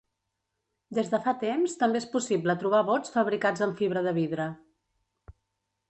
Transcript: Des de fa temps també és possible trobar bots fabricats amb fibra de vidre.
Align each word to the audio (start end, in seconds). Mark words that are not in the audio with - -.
Des 0.97 1.11
de 1.11 1.19
fa 1.25 1.33
temps 1.43 1.77
també 1.83 2.01
és 2.03 2.09
possible 2.15 2.57
trobar 2.65 2.83
bots 2.91 3.15
fabricats 3.19 3.67
amb 3.67 3.79
fibra 3.83 4.05
de 4.09 4.19
vidre. 4.21 4.53